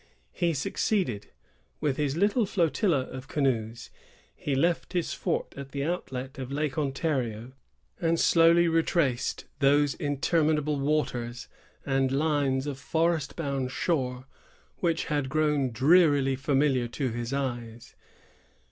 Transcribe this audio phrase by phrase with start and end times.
[0.31, 1.27] He succeeded.
[1.79, 3.91] With his little flotilla of canoes,
[4.35, 7.51] he left his fort, at the outlet of Lake Ontario,
[8.01, 11.47] and slowly retraced those interminable waters,
[11.85, 14.25] and lines of forest bounded shore,
[14.77, 17.93] which had grown drearily familiar to his eyes.